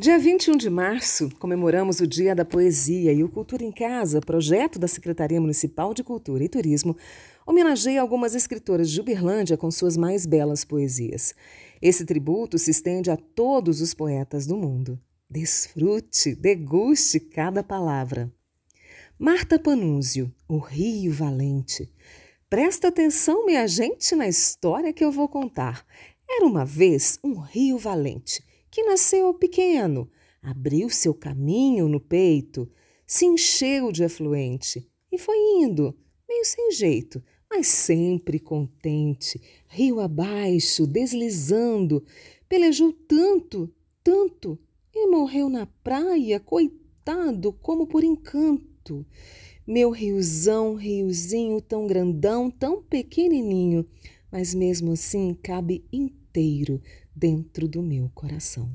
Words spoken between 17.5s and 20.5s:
palavra. Marta Panúzio,